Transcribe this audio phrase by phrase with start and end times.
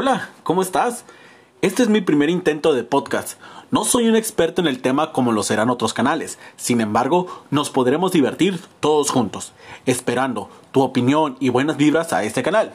[0.00, 1.04] Hola, ¿cómo estás?
[1.60, 3.36] Este es mi primer intento de podcast.
[3.72, 6.38] No soy un experto en el tema como lo serán otros canales.
[6.56, 9.54] Sin embargo, nos podremos divertir todos juntos,
[9.86, 12.74] esperando tu opinión y buenas vibras a este canal.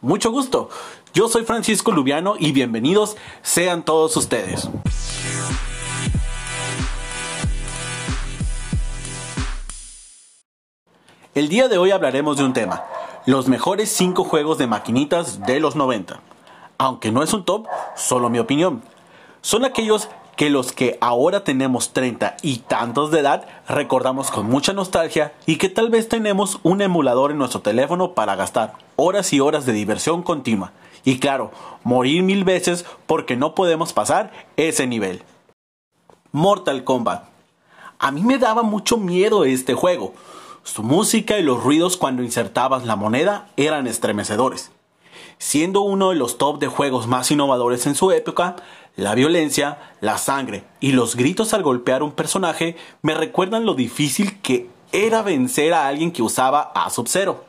[0.00, 0.70] Mucho gusto.
[1.12, 4.70] Yo soy Francisco Lubiano y bienvenidos sean todos ustedes.
[11.34, 12.84] El día de hoy hablaremos de un tema,
[13.26, 16.22] los mejores 5 juegos de maquinitas de los 90.
[16.84, 17.66] Aunque no es un top,
[17.96, 18.82] solo mi opinión.
[19.40, 24.74] Son aquellos que los que ahora tenemos 30 y tantos de edad recordamos con mucha
[24.74, 29.40] nostalgia y que tal vez tenemos un emulador en nuestro teléfono para gastar horas y
[29.40, 30.72] horas de diversión continua.
[31.04, 31.52] Y claro,
[31.84, 35.22] morir mil veces porque no podemos pasar ese nivel.
[36.32, 37.24] Mortal Kombat.
[37.98, 40.12] A mí me daba mucho miedo este juego
[40.64, 44.70] su música y los ruidos cuando insertabas la moneda eran estremecedores.
[45.38, 48.56] Siendo uno de los top de juegos más innovadores en su época,
[48.96, 54.40] la violencia, la sangre y los gritos al golpear un personaje me recuerdan lo difícil
[54.40, 57.44] que era vencer a alguien que usaba a Sub-Zero.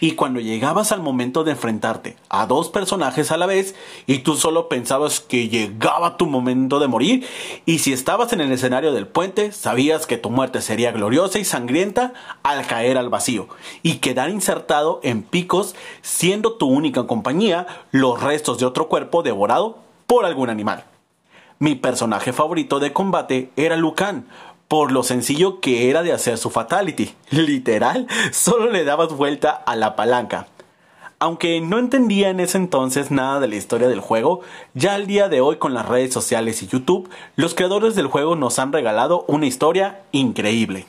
[0.00, 3.74] Y cuando llegabas al momento de enfrentarte a dos personajes a la vez
[4.06, 7.26] y tú solo pensabas que llegaba tu momento de morir
[7.66, 11.44] y si estabas en el escenario del puente sabías que tu muerte sería gloriosa y
[11.44, 13.48] sangrienta al caer al vacío
[13.82, 19.78] y quedar insertado en picos siendo tu única compañía los restos de otro cuerpo devorado
[20.06, 20.84] por algún animal.
[21.62, 24.26] Mi personaje favorito de combate era Lucan,
[24.70, 27.12] por lo sencillo que era de hacer su fatality.
[27.30, 30.46] Literal, solo le dabas vuelta a la palanca.
[31.18, 34.42] Aunque no entendía en ese entonces nada de la historia del juego,
[34.74, 38.36] ya al día de hoy con las redes sociales y YouTube, los creadores del juego
[38.36, 40.86] nos han regalado una historia increíble.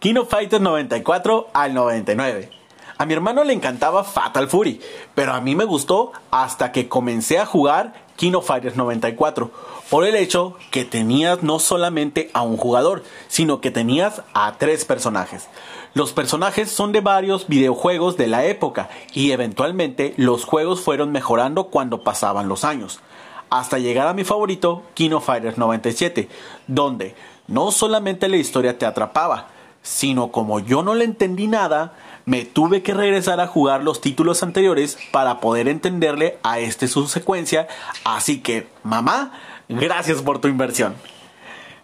[0.00, 2.50] Kino Fighter 94 al 99.
[2.98, 4.80] A mi hermano le encantaba Fatal Fury,
[5.14, 9.50] pero a mí me gustó hasta que comencé a jugar Kino Fighters 94,
[9.88, 14.84] por el hecho que tenías no solamente a un jugador, sino que tenías a tres
[14.84, 15.48] personajes.
[15.94, 21.68] Los personajes son de varios videojuegos de la época y eventualmente los juegos fueron mejorando
[21.68, 23.00] cuando pasaban los años,
[23.48, 26.28] hasta llegar a mi favorito, Kino Fighters 97,
[26.66, 27.14] donde
[27.48, 29.48] no solamente la historia te atrapaba,
[29.82, 31.94] sino como yo no le entendí nada,
[32.26, 37.08] me tuve que regresar a jugar los títulos anteriores para poder entenderle a este su
[37.08, 37.66] secuencia.
[38.04, 39.32] Así que, mamá,
[39.68, 40.94] gracias por tu inversión.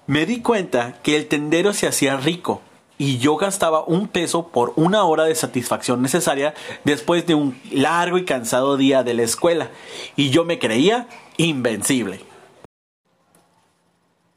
[0.07, 2.61] Me di cuenta que el tendero se hacía rico
[2.99, 6.55] y yo gastaba un peso por una hora de satisfacción necesaria
[6.85, 9.71] después de un largo y cansado día de la escuela
[10.15, 12.21] y yo me creía invencible.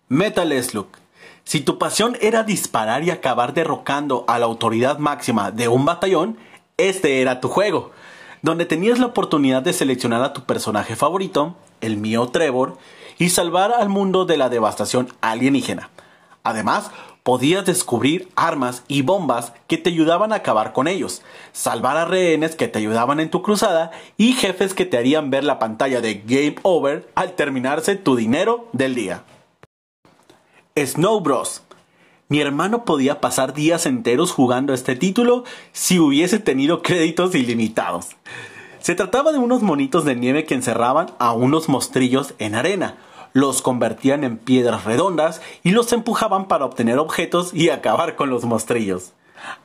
[0.08, 0.88] Metal Slug
[1.50, 6.38] si tu pasión era disparar y acabar derrocando a la autoridad máxima de un batallón,
[6.78, 7.90] este era tu juego,
[8.44, 12.78] donde tenías la oportunidad de seleccionar a tu personaje favorito, el mío Trevor,
[13.18, 15.90] y salvar al mundo de la devastación alienígena.
[16.44, 16.92] Además,
[17.24, 22.56] podías descubrir armas y bombas que te ayudaban a acabar con ellos, salvar a rehenes
[22.56, 26.22] que te ayudaban en tu cruzada y jefes que te harían ver la pantalla de
[26.28, 29.24] Game Over al terminarse tu dinero del día.
[30.76, 31.64] Snow Bros.
[32.28, 38.16] Mi hermano podía pasar días enteros jugando este título si hubiese tenido créditos ilimitados.
[38.80, 42.98] Se trataba de unos monitos de nieve que encerraban a unos mostrillos en arena,
[43.34, 48.46] los convertían en piedras redondas y los empujaban para obtener objetos y acabar con los
[48.46, 49.14] mostrillos.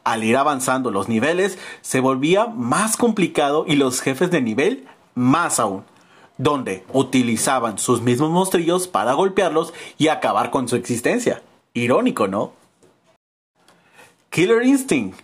[0.04, 5.60] Al ir avanzando los niveles, se volvía más complicado y los jefes de nivel más
[5.60, 5.84] aún
[6.39, 11.43] donde utilizaban sus mismos monstrillos para golpearlos y acabar con su existencia.
[11.72, 12.53] Irónico, ¿no?
[14.31, 15.19] Killer Instinct.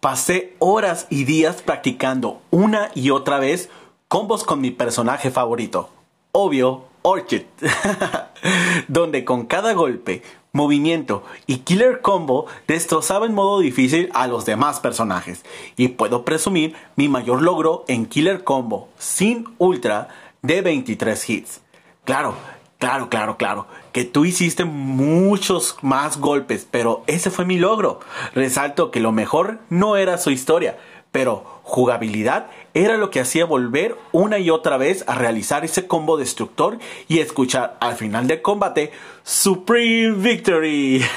[0.00, 3.68] Pasé horas y días practicando una y otra vez
[4.06, 5.90] combos con mi personaje favorito.
[6.32, 7.42] Obvio, Orchid.
[8.88, 14.80] donde con cada golpe, movimiento y killer combo destrozaba en modo difícil a los demás
[14.80, 15.44] personajes.
[15.76, 20.08] Y puedo presumir mi mayor logro en killer combo sin ultra
[20.48, 21.60] de 23 hits.
[22.04, 22.34] Claro,
[22.78, 28.00] claro, claro, claro, que tú hiciste muchos más golpes, pero ese fue mi logro.
[28.34, 30.78] Resalto que lo mejor no era su historia,
[31.12, 36.16] pero jugabilidad era lo que hacía volver una y otra vez a realizar ese combo
[36.16, 36.78] destructor
[37.08, 38.90] y escuchar al final del combate
[39.24, 41.04] Supreme Victory.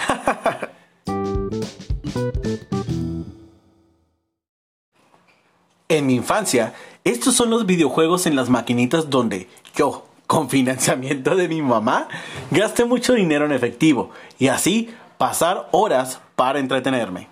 [5.91, 6.73] en mi infancia
[7.03, 12.07] estos son los videojuegos en las maquinitas donde yo, con financiamiento de mi mamá,
[12.51, 17.27] gasté mucho dinero en efectivo y así pasar horas para entretenerme.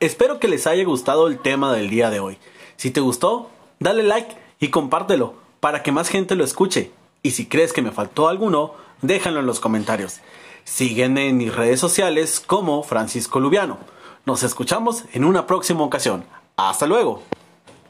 [0.00, 2.36] Espero que les haya gustado el tema del día de hoy.
[2.76, 6.90] Si te gustó, dale like y compártelo para que más gente lo escuche.
[7.22, 10.20] Y si crees que me faltó alguno, déjalo en los comentarios.
[10.64, 13.78] Sígueme en mis redes sociales como Francisco Lubiano.
[14.26, 16.24] Nos escuchamos en una próxima ocasión.
[16.56, 17.22] Hasta luego.